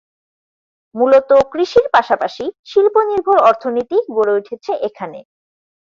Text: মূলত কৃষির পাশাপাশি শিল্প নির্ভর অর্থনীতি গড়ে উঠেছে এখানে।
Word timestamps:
মূলত 0.95 1.29
কৃষির 1.51 1.85
পাশাপাশি 1.95 2.45
শিল্প 2.65 2.95
নির্ভর 3.09 3.37
অর্থনীতি 3.49 3.97
গড়ে 4.15 4.33
উঠেছে 4.39 4.71
এখানে। 4.87 5.19